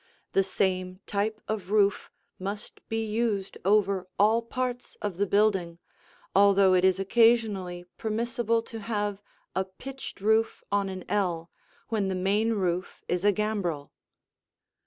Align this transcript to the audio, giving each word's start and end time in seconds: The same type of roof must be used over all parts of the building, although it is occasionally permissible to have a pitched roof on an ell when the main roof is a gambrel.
The 0.31 0.43
same 0.43 0.99
type 1.05 1.41
of 1.47 1.69
roof 1.69 2.09
must 2.39 2.81
be 2.89 3.05
used 3.05 3.59
over 3.63 4.07
all 4.17 4.41
parts 4.41 4.95
of 4.95 5.17
the 5.17 5.27
building, 5.27 5.77
although 6.35 6.73
it 6.73 6.83
is 6.83 6.99
occasionally 6.99 7.85
permissible 7.99 8.63
to 8.63 8.79
have 8.79 9.21
a 9.53 9.63
pitched 9.63 10.19
roof 10.19 10.63
on 10.71 10.89
an 10.89 11.05
ell 11.07 11.51
when 11.89 12.07
the 12.07 12.15
main 12.15 12.53
roof 12.53 13.03
is 13.07 13.23
a 13.23 13.31
gambrel. 13.31 13.91